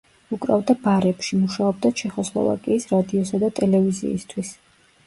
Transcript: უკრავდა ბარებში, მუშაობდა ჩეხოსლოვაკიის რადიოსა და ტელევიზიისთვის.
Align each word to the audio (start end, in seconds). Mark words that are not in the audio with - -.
უკრავდა 0.35 0.75
ბარებში, 0.85 1.35
მუშაობდა 1.41 1.93
ჩეხოსლოვაკიის 2.01 2.91
რადიოსა 2.95 3.45
და 3.47 3.53
ტელევიზიისთვის. 3.63 4.57